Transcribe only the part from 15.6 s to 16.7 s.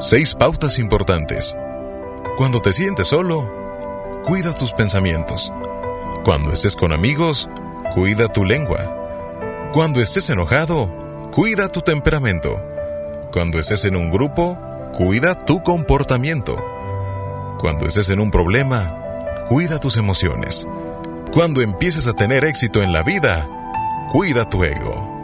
comportamiento.